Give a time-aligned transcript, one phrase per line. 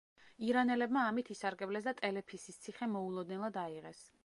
[0.45, 4.05] ირანელებმა ამით ისარგებლეს და ტელეფისის ციხე მოულოდნელად აიღეს.